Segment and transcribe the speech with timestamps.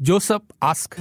[0.00, 0.96] Joseph ask.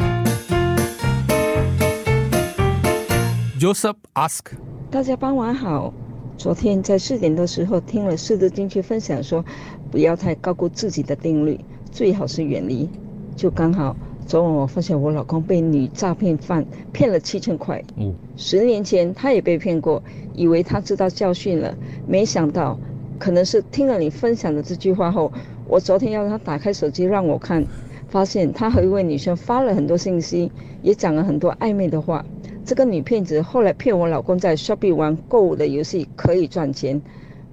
[3.59, 4.45] Joseph ask.
[4.89, 5.93] 大家傍晚好。
[6.35, 9.45] 昨天在四点的时候听了四字经去分享说，
[9.91, 11.59] 不要太高估自己的定律，
[11.91, 12.89] 最好是远离。
[13.35, 17.79] 就刚好昨晚我发现我老公被女诈骗犯骗了七千块。
[17.97, 20.01] 哦，十年前他也被骗过，
[20.33, 21.77] 以为他知道教训了，
[22.07, 22.79] 没想到
[23.19, 25.31] 可能是听了你分享的这句话后，
[25.67, 27.63] 我昨天要他打开手机让我看，
[28.07, 30.51] 发现他和一位女生发了很多信息，
[30.81, 32.25] 也讲了很多暧昧的话。
[32.65, 37.01] 这个女骗子后来骗我老公在 Shopee 玩购物的游戏可以赚钱，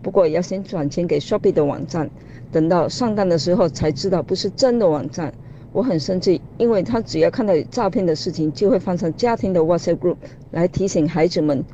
[0.03, 2.11] 不过要先转钱给 Shopee 的网站，
[2.51, 5.33] 等到上当的时候才知道不是真的网站。
[5.73, 10.17] 我很生气，因为他只要看到有诈骗的事情，就会放上家庭的 WhatsApp group
[10.53, 11.65] 来提醒孩子们。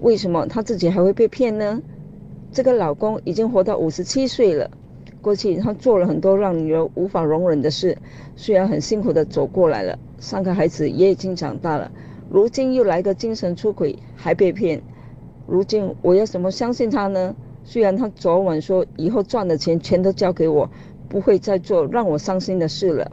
[0.00, 1.82] 为什么他自己还会被骗呢？
[2.52, 4.70] 这个老公已经活到五十七岁了，
[5.20, 7.96] 过去他做了很多让女儿无法容忍的事，
[8.36, 11.90] 虽然很辛苦的走过来了，三个孩子也已经长大了，
[12.30, 14.80] 如今又来个精神出轨，还被骗。
[15.46, 17.34] 如今我要怎么相信他呢？
[17.64, 20.68] 虽然他昨晚说以后赚的钱全都交给我，
[21.08, 23.10] 不会再做让我伤心的事了。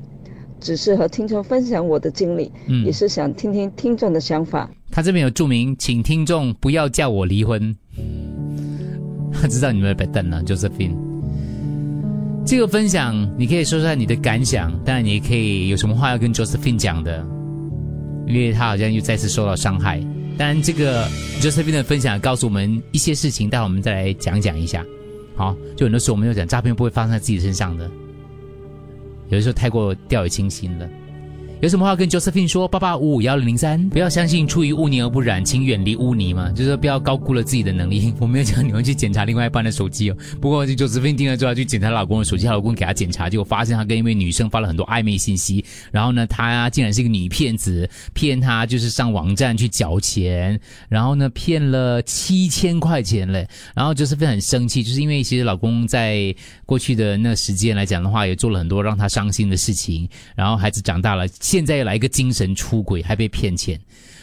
[0.59, 4.70] 只是和听众分享我的经历，嗯也是想听听听众的想法。
[4.90, 7.76] 他这边有注明，请听众不要叫我离婚。
[9.31, 11.06] 他知道你们在等了，Josephine。
[12.48, 17.20] 这个分享你可以说说看你的感想，当然你也可以有什么话要跟 Josephine 讲的，
[18.26, 20.00] 因为她好像又再次受到伤害。
[20.38, 21.06] 当然，这个
[21.42, 24.86] Josephine 的分享告诉我们一些事情，待会我们再来讲讲一下。
[25.36, 27.92] 好，就很多时候我们有讲诈骗不会发生在自己身上的，
[29.28, 30.90] 有的时候太过掉以轻心了。
[31.59, 32.67] 有什么话跟 Josephine 说？
[32.67, 38.13] 八八五五幺零零三，不要相信出于污泥而不染，请远离污泥嘛，就是不要高估了自己的能力。
[38.22, 56.35] 我没有讲你们去检查另外一半的手机哦，不过 Josephine 听了之后，去检查老公的手机，她老公给她检查，结果发现她跟一位女生发了很多暧昧信息，然后呢，她竟然是一个女骗子，骗她就是上网站去缴钱，然后呢骗了七千块钱嘞，然后 Josephine 很生气，就是因为其实老公在
[56.67, 61.25] 过去的那时间来讲的话，也做了很多让她伤心的事情，然后孩子长大了。
[61.47, 63.80] 现在又来一个精神出轨，还被骗钱，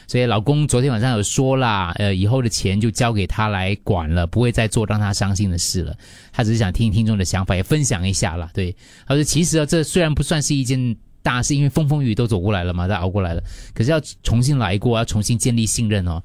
[0.07, 5.97] 所以老公昨天晚上有说啦，呃，以后的钱就交给他来管了，不会再做让他伤心的事了。
[6.31, 8.51] 他只是想听听众的想法，也分享一下啦。
[8.53, 8.77] 对，
[9.07, 13.43] 他说其实啊，这虽然不算是一件大事，因为风风雨雨都走过来了嘛，都熬过来了，
[13.73, 16.23] 可是要重新来过，要重新建立信任哦。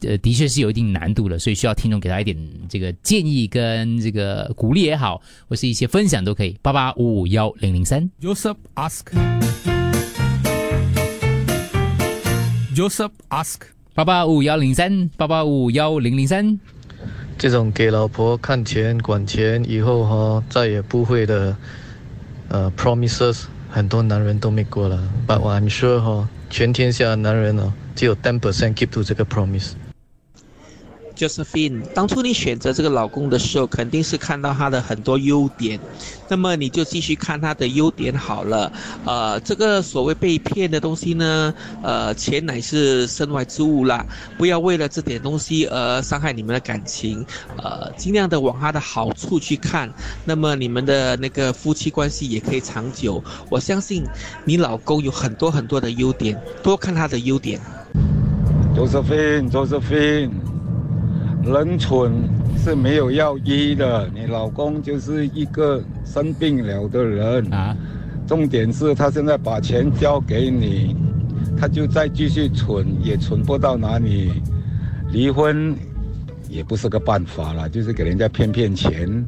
[0.00, 2.36] 呃，的确是有一定难度的，所以需要听众给他一点
[2.68, 6.58] 这个建议跟这个鼓励也好，或是一些分享都可以。
[6.60, 8.10] 八八五五幺零零三。
[8.20, 9.73] Joseph ask.
[12.74, 13.60] Joseph ask.
[13.94, 16.58] 八八五幺零三八八五幺零零三，
[17.38, 21.56] 这种给老婆看钱管钱以后哈、再也不会的，
[22.48, 25.00] 呃，promises 很多男人都没过了。
[25.28, 29.74] But I'm sure 哈、全天下的男人哦，只有 ten percent keep to 这个 promise。
[31.16, 35.78] Josephine，当初你选择这个老公的时候，肯定是看到他的很多优点，
[36.28, 38.72] 那么你就继续看他的优点好了。
[39.04, 44.04] 呃，这个所谓被骗的东西呢，呃，钱乃是身外之物啦，
[44.36, 47.24] 不要为了这点东西而伤害你们的感情，
[47.58, 49.88] 呃，尽量的往他的好处去看，
[50.24, 53.22] 那么你们的那个夫妻关系也可以长久。
[53.48, 54.04] 我相信
[54.44, 57.60] 你老公有很多很多的优点，多看他的优点。
[58.76, 60.30] Josephine，Josephine，
[61.44, 62.12] 人蠢
[62.56, 67.76] 是没有药医的，你老公就是一个生病了的人啊。
[68.26, 70.96] 重点是他现在把钱交给你，
[71.58, 74.32] 他就再继续蠢，也蠢不到哪里。
[75.12, 75.76] 离婚
[76.48, 79.24] 也不是个办法了，就是给人家骗骗钱，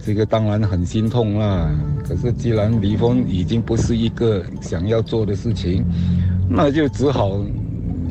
[0.00, 1.70] 这个当然很心痛啦。
[2.06, 5.84] 可是既然离婚已经不是一个想要做的事情，
[6.48, 7.40] 那就只好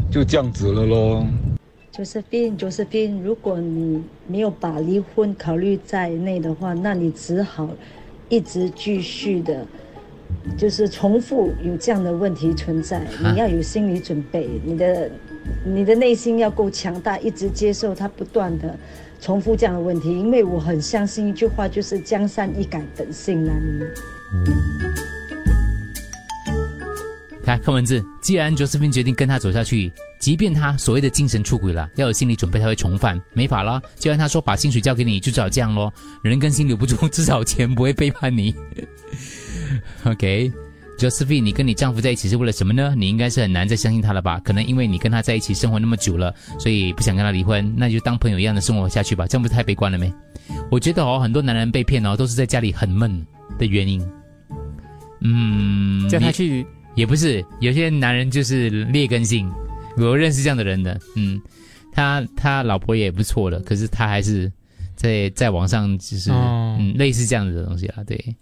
[0.09, 1.27] 就这样子了咯。
[1.95, 7.69] Josephine Josephine，如果你没有把离婚考虑在内的话，那你只好
[8.27, 9.65] 一直继续的，
[10.57, 13.01] 就是重复有这样的问题存在。
[13.23, 15.09] 你要有心理准备，你的
[15.63, 18.77] 你的内心要够强大，一直接受他不断的
[19.21, 20.09] 重复这样的问题。
[20.09, 25.14] 因为我很相信一句话，就是江山易改，本性难移。
[27.45, 33.79] 看看文字，既然 Josephine 决定跟他走下去，即便他所谓的精神出轨了，要有心理准备他会重犯，没法了。
[33.95, 35.93] 既然他说把薪水交给你，就只好这样咯。
[36.23, 38.55] 人跟心留不住，至少钱不会背叛你。
[40.05, 42.95] OK，JOSPHI，、你跟你丈夫在一起是为了什么呢？
[42.97, 44.39] 你应该是很难再相信他了吧？
[44.43, 49.27] 可能因为你跟他在一起生活那么久了，所以不想跟他离婚，那就当朋友一样的生活下去吧。
[49.27, 50.11] 这样不是太悲观了没？
[50.71, 53.23] 我觉得哦，很多男人被骗哦，都是在家里很闷
[53.59, 54.03] 的原因。
[55.21, 56.65] 嗯，叫他去
[56.95, 59.51] 也不是，有些男人就是劣根性，
[59.97, 61.41] 我认识这样的人的，嗯，
[61.91, 64.51] 他他老婆也不错的，可是他还是
[64.95, 68.35] 在在网上就是、哦嗯类似这样子的东西啊，对。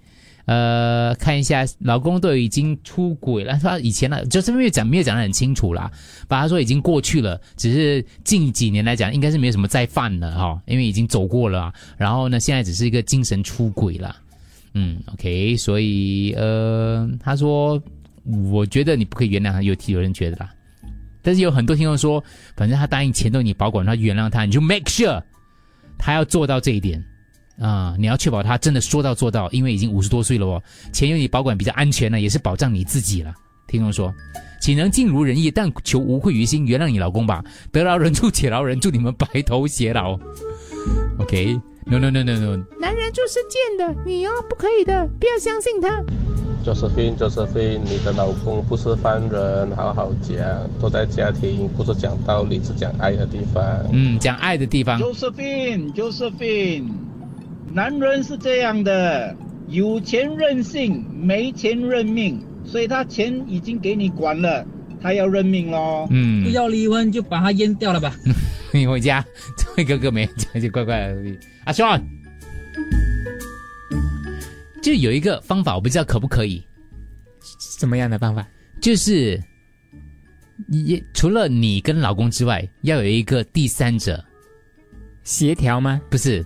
[0.45, 3.57] 呃，看一下，老公都已经出轨了。
[3.63, 5.89] 他以前呢，就是没有讲，没有讲的很清楚啦。
[6.27, 11.73] 把他说已经过去了，只是近几年来讲，应该是没有什么再犯了哈、因为已经走过了啊。
[11.95, 14.17] 然后呢，现在只是一个精神出轨啦。
[14.73, 17.81] 嗯，OK，所以呃，他说，
[18.51, 20.49] 我觉得你不可以原谅他，有有人觉得啦。
[21.21, 22.23] 但是有很多听众说，
[22.55, 25.21] 反正他答应钱都你保管，他原谅他，你就 make sure
[25.97, 27.03] 他要做到这一点
[27.59, 33.31] 啊、你要确保他真的说到做到，因为已经五十多岁了哦，钱由你保管比较安全呢，也是保障你自己了。
[33.67, 34.13] 听众说，
[34.59, 35.51] 岂能尽如人意？
[35.51, 37.43] 但求无愧于心，原谅你老公吧。
[37.71, 40.19] 得饶人处且饶人，祝你们白头偕老。
[41.19, 46.03] OK，no、no no no no，男人就是贱的，你哦不可以的，不要相信他。
[46.63, 50.37] Josephine，Josephine，你的老公不是犯人，好好讲，
[50.79, 53.63] 都在家庭，不是讲道理，是讲爱的地方。
[53.91, 56.85] 嗯，讲爱的地方，Josephine，Josephine，
[57.73, 59.35] 男人是这样的，
[59.67, 64.65] 有钱任性，没钱认命，所以他钱已经给你管了，
[65.01, 66.07] 他要认命喽。
[66.11, 68.15] 嗯不，要离婚就把他阉掉了吧。
[68.71, 69.23] 你回家，
[69.57, 71.15] 这位哥哥没讲就乖乖的。
[71.65, 72.01] 阿 Sean，
[74.83, 76.61] 就有一个方法，我不知道可不可以，
[77.57, 78.45] 什么样的方法？
[78.81, 79.41] 就是
[80.67, 84.23] 也除了你跟老公之外，要有一个第三者，
[85.23, 86.01] 协调吗？
[86.09, 86.45] 不是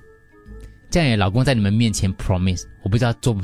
[0.92, 3.42] 这样，老公在你们面前 promise，我不知道做不，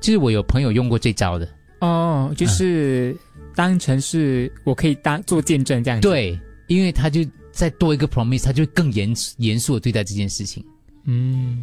[0.00, 1.46] 就是我有朋友用过这招的，
[1.80, 3.14] 哦，就是
[3.54, 7.20] 当成是我可以当做见证这样子。，对，因为他就
[7.52, 10.64] 再多一个 promise，他就更严严肃的对待这件事情。
[11.04, 11.62] 嗯，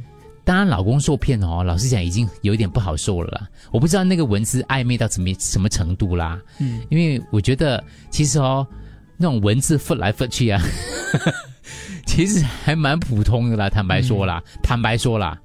[0.51, 3.48] 当然，老公受骗哦，老实讲已经有一点不好受了啦。
[3.71, 6.38] 我不知道那个文字暧昧到怎么什么程度啦。
[6.59, 8.68] 嗯，因为我觉得其实哦，
[9.15, 10.62] 那种文字覆来覆去啊，
[12.06, 13.69] 其实还蛮普通的啦。
[13.69, 15.39] 坦白说啦，坦白说啦，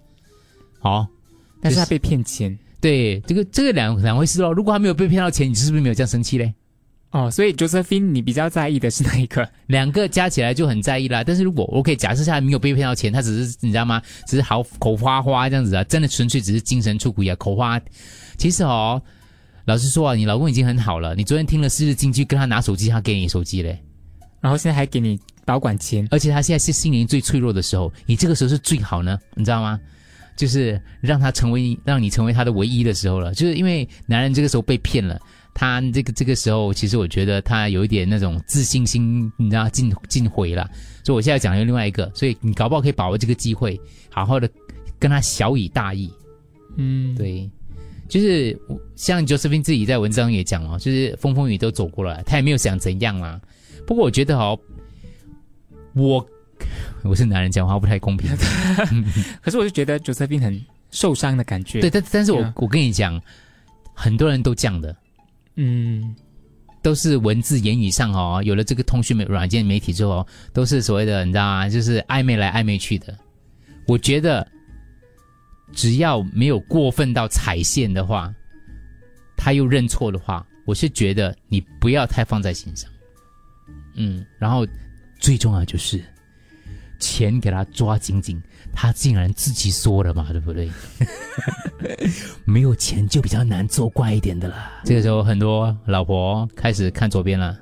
[0.81, 1.11] 好、就是
[1.62, 4.52] 但是他被骗钱对这个这个两两回事咯。
[4.52, 6.52] 如果他没有被骗到钱，你是不是没有这样生气嘞？
[7.12, 9.49] 哦，所以 Josephine 你比较在意的是哪一个？
[9.69, 11.25] 两个加起来就很在意啦。
[11.25, 14.03] 但是如果 OK，假设下来没有被骗到钱，他只是你知道吗？
[14.26, 17.81] 只是好口花花这样子啊，真的纯粹只是精神出轨啊，口花。
[18.37, 19.00] 其实哦，
[19.64, 21.14] 老实说啊，你老公已经很好了。
[21.14, 23.79] 你昨天听了四日金句，跟他拿手机，他给你手机嘞，
[24.41, 29.81] 然后现在还给你保管钱，而且他现在是心灵最脆弱的时候，你这个时候是最好呢，你知道吗？
[30.37, 35.19] 就是让他成为让你成为他的唯一的时候了，就是因为男人这个时候被骗了，
[35.58, 40.70] 他这个这个时候，其实我觉得他有一点那种自信心，你知道尽尽毁了。
[41.03, 43.81] 所以我现在讲的另外一个，所以你搞不好可以把握这个机会，
[44.11, 44.47] 好好的
[44.99, 46.12] 跟他小以大义。
[46.76, 47.50] 嗯，对，
[48.06, 48.55] 就是
[48.97, 53.41] 像 Josephine 自己在文章也讲哦，就是风风雨都走过了，他也没有想怎样啦。
[53.87, 54.59] 不过我觉得哦，
[55.94, 56.26] 我
[57.02, 58.31] 我是男人讲话不太公平。
[59.41, 61.81] 可是我就觉得 Josephine 很受伤的感觉。
[61.81, 63.19] 对，但但是我、我跟你讲，
[63.94, 64.94] 很多人都这样的，
[65.56, 66.14] 嗯，
[66.82, 71.69] 都是文字言语上哦，有了这个通讯媒软件媒体之后，都是所谓的你知道吗？
[71.69, 73.17] 就是暧昧来暧昧去的。
[73.87, 74.47] 我觉得
[75.73, 78.32] 只要没有过分到踩线的话，
[79.37, 82.90] 他又认错的话，我是觉得你不要太放在心上。
[83.95, 84.66] 嗯，然后
[85.19, 86.04] 最重要就是
[86.99, 88.40] 钱给他抓紧紧，
[88.78, 90.71] 他竟然自己说了嘛，对不对？
[92.45, 94.71] 没有钱就比较难做怪一点的啦。
[94.85, 97.56] 这个时候，很多老婆开始看左边了，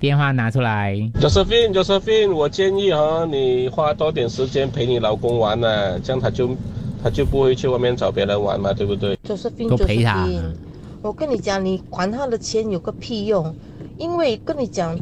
[0.00, 0.96] 电话拿出来。
[1.20, 6.56] Josephine，Josephine，我建议哈，你花多点时间陪你老公玩呢、这样他就
[7.02, 10.28] 他就不会去外面找别人玩嘛，对不对？Josephine，都陪他
[11.02, 13.54] 我跟你讲，你管他的钱有个屁用？
[13.96, 14.98] 因为跟你讲，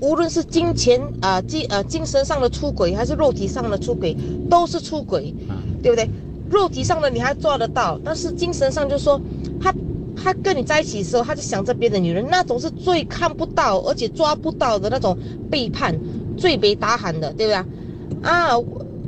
[0.00, 4.16] 无论是金钱啊、精呃精神上的出轨，还是肉体上的出轨，
[4.50, 5.34] 都是出轨，
[5.82, 6.08] 对不对？
[6.50, 9.20] 肉体上的你还做得到，但是精神上就说
[9.60, 9.74] 他
[10.14, 15.16] 他跟你在一起的时候，他就想着别的女人，那种是最看不到而且抓不到的那种
[15.50, 15.98] 背叛，
[16.36, 18.20] 最被打喊的，对不对？
[18.22, 18.50] 啊，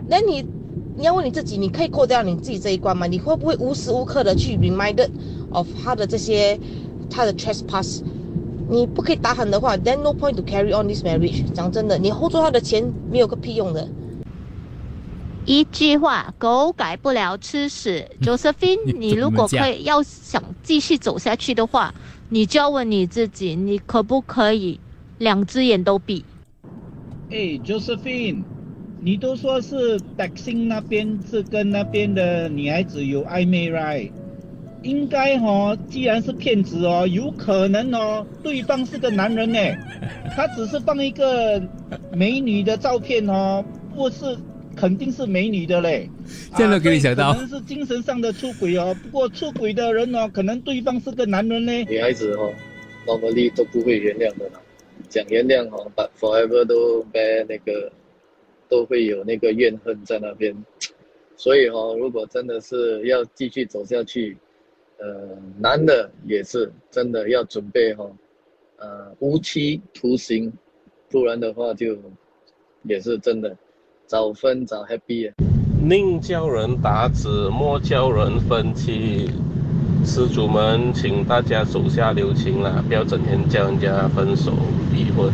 [0.08, 0.44] 那你
[0.96, 3.06] 你要问你自己，你可以过掉你自己这一关吗？
[3.06, 5.10] 你会不会无时无刻的去 reminded
[5.52, 6.58] of 他的这些
[7.08, 8.00] 他的 trespass？
[8.70, 11.50] 你不可以打喊的话，then no point to carry on this marriage。
[11.52, 13.88] 讲真的，你 hold 住他的钱没有个屁用的。
[15.46, 18.06] 一句话，狗改不了吃屎。
[18.20, 21.94] Josephine，你如果可以要想继续走下去的话，
[22.28, 24.78] 你就要问你自己，你可不可以
[25.16, 26.22] 两只眼都闭？
[27.30, 28.42] 哎，Josephine，
[29.00, 34.10] 你都说是 d a x i n 那边是跟那边的女孩子有暧昧，right？
[34.82, 39.58] 应该哦，既然是骗子哦，有可能哦，对方是个男人呢，
[40.36, 41.60] 他只是放一个
[42.12, 44.36] 美女的照片哦，不是，
[44.76, 46.08] 肯定是美女的嘞。
[46.56, 51.72] 这样都给你想到可能是精神上的出轨哦，不过出轨的人哦，可能对方是个男人呢。
[51.84, 52.52] 女孩子哦
[53.06, 54.60] ，normally 都不会原谅的啦。
[55.08, 57.90] 讲原谅哦，but forever 都 bear 那个，
[58.68, 60.54] 都会有那个怨恨在那边。
[61.36, 64.36] 所以哦，如果真的是要继续走下去，
[64.98, 65.28] 呃，
[65.58, 68.04] 男的也是真的要准备哈、
[68.78, 70.52] 呃，无期徒刑，
[71.08, 71.96] 不然的话就
[72.82, 73.56] 也是真的
[74.06, 75.34] 早分早 happy 啊。
[75.80, 79.30] 宁教人打子，莫教人分妻。
[80.04, 84.52] 施主们，请大家手下留情啦，不要整天叫人家分手
[84.92, 85.30] 离婚，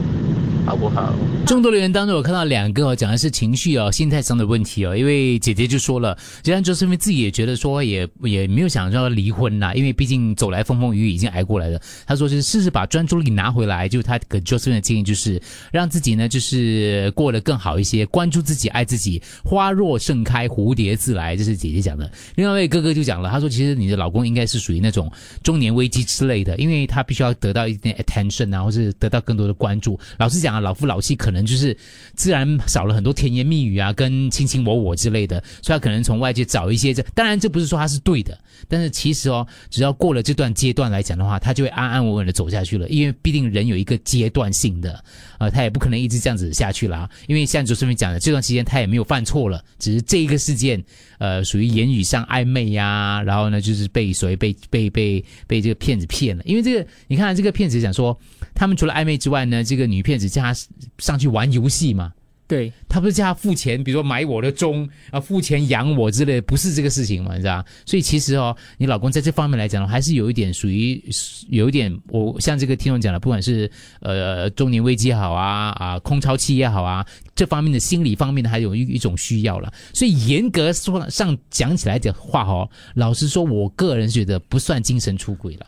[0.65, 1.15] 好不好？
[1.47, 4.97] 众多留言当中，我看到两个、哦、讲的是情绪哦、心态上的问题哦。
[4.97, 11.79] 因为姐姐就说了，既然 Josephine 自己也觉得说也也没有想要离婚啦，因为毕竟走来风风雨雨已经挨过来了。
[12.07, 15.41] 她说就是试试把专注力拿回来，就是她给 Josephine 的建议就是
[15.71, 22.11] 让自己呢就是过得更好一些，关注自己，爱自己，花若盛开，蝴蝶自来，这是姐姐讲的。
[22.37, 30.01] 另外一位哥哥就讲了，他说其实你的老公应该是属于那种中年危机之类的，因为他必须要得到一点 attention 啊，或是得到更多的关注。
[30.17, 31.77] 老实讲啊，老夫老妻可能就是
[32.15, 45.03] 自然少了很多甜言蜜语啊，跟卿卿我我之类的，所以他可能从外界找一些这，当然这不是说他是对的，但是其实哦，只要过了这段阶段来讲的话，他就会安安稳稳的走下去了，因为毕竟人有一个阶段性的，
[45.39, 50.83] 呃，他也不可能一直这样子下去啦，因为像主持人讲的，这段期间他也没有犯错了，只是这一个事件，
[51.19, 58.17] 呃，属于言语上暧昧呀、然后呢就是被所谓被被被被这个骗子骗了，因为这个你看这个骗子讲说，
[58.55, 60.61] 他们除了暧昧之外呢，这个女骗子叫他
[60.99, 62.13] 上去玩游戏嘛。
[62.47, 67.65] 对他不是叫他付钱，比如说买我的钟啊，付钱养我之类的，不是这个事情嘛，你知道？
[67.87, 71.03] 所以其实哦，你老公在这方面来讲，还是有一点属于
[71.49, 73.69] 有一点，我像这个听众讲的，不管是
[74.01, 79.73] 呃中年危机也好啊啊空巢期也好啊，这方面的心理方面的还有一一种需要了。
[79.95, 85.67] 所以严格说上讲起来的话哦，老实说，我个人觉得不算精神出轨了。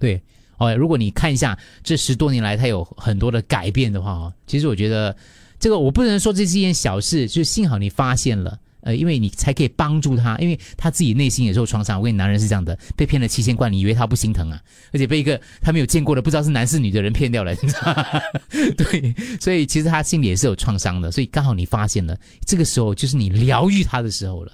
[0.00, 0.22] 对。
[0.58, 5.16] 哦，如果你看一下这十多年来他有很多的改变的话哦，其实我觉得
[5.58, 11.98] 这个我不能说这是一件小事，就幸好你发现了，呃，因为你才可以帮助他，因为他自己内心也受创伤。
[11.98, 14.60] 我跟你男人是这样的，被骗了七千块，你以为他不心疼啊？
[14.92, 18.06] 而且被一个他没有见过的不知道是男是女的人骗掉了，你知道吗？
[18.76, 24.52] 对，所以其实他心里也是有创伤的，所以刚好你发现了，这个时候就是你疗愈他的时候了。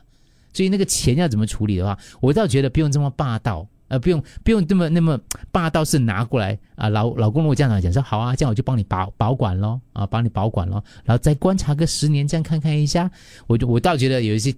[0.53, 3.67] 所以那个钱要怎么处理的话，我倒觉得不用这么霸道。
[3.89, 5.19] 呃，不用不用那么那么
[5.51, 13.11] 霸道，是拿过来啊，老老公如果这样讲说好啊，这样我就帮你保保管咯，啊，帮你保管咯，然后再观察个十年，这样看看一下，
[13.47, 14.55] 我就我倒觉得有一些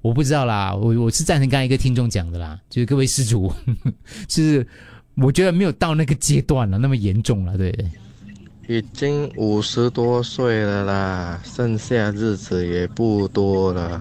[0.00, 3.52] 我不知道啦，我我是赞成刚才一个听众讲的啦，就是各位施主，
[4.28, 4.66] 是
[5.16, 7.74] 我觉得没有到那个阶段了，那么严重了，对。
[8.68, 13.98] 已经五十多岁了啦，剩下日子也不多了。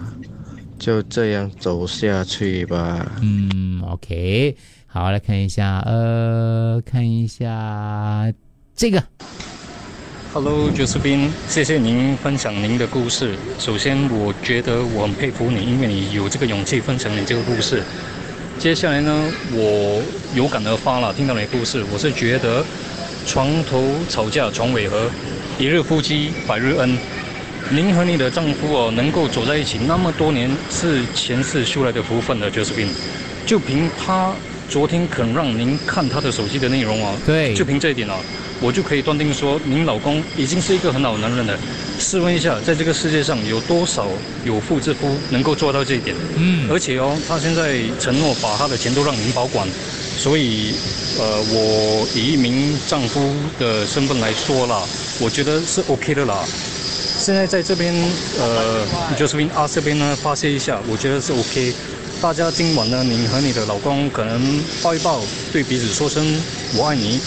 [0.79, 3.05] 就这样走下去吧。
[3.21, 4.55] 嗯，OK，
[4.85, 8.31] 好，来看一下，呃，看一下
[8.75, 9.03] 这个。
[10.33, 13.35] Hello，九士斌，谢谢您分享您的故事。
[13.57, 17.81] 首先，我觉得我很佩服你，因为你有这个勇气分享你这个故事。
[18.59, 20.01] 接下来呢，我
[20.35, 22.63] 有感而发了，听到你的故事，我是觉得
[23.25, 25.09] 床头吵架床尾和，
[25.57, 26.97] 一日夫妻百日恩。
[27.69, 32.87] 您和你的丈夫哦，能够走在一起那么多年，是前世修来的福分的，就是凭，
[33.45, 34.33] 就凭他
[34.69, 38.15] 昨天肯让您看他的手机的内容哦，对，就凭这一点哦，
[38.61, 41.57] 我就可以断定说，您老公已经是一个很好的男人了。
[41.99, 44.07] 试问一下，在这个世界上有多少
[44.45, 46.15] 有妇之夫能够做到这一点？
[46.37, 49.67] 嗯，而且哦，他现在承诺把他的钱都让您保管，
[50.15, 50.73] 所以，
[51.19, 54.83] 呃，我以一名丈夫的身份来说啦，
[55.19, 56.45] 我觉得是 OK 的啦。
[57.27, 57.93] 现在在这边，
[58.39, 58.85] 呃
[59.17, 61.73] ，Josephine 啊这边呢发泄一下，我觉得是 OK。
[62.21, 65.19] 大家今晚呢，你和你的老公可能抱一抱，
[65.51, 66.25] 对彼此说声
[66.73, 67.19] 我爱你。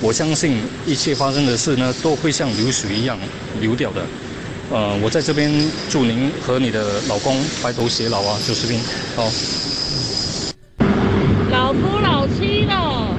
[0.00, 0.56] 我相信
[0.86, 3.18] 一切发生的事呢，都会像流水一样
[3.60, 4.00] 流掉的。
[4.70, 5.52] 呃，我在这边
[5.90, 8.80] 祝您和你的老公白头偕老啊，Josephine。
[9.14, 9.30] 好。
[11.50, 13.14] 老夫老妻了，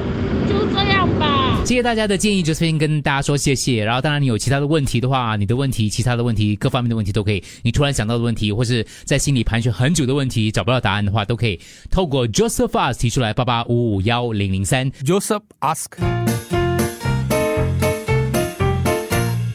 [0.49, 1.61] 就这样吧。
[1.73, 3.83] 谢谢大家的建议，就先跟大家说谢谢。
[3.83, 7.43] 然后，当然你有其他的问题的话，你的问题、其他的问题、各方面的问题都可以。
[7.63, 14.91] 你突然想到的问题，或是在心里盘旋很久的问题，找不到答案的话，都可以透过 Joseph Ask 提出来，八八五五幺零零三。
[14.91, 15.87] Joseph Ask。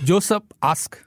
[0.04, 0.98] Joseph Ask。